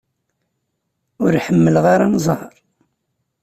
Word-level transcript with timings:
Ur 1.23 1.33
ḥemmleɣ 1.45 1.85
ara 1.93 2.05
anẓar. 2.09 2.53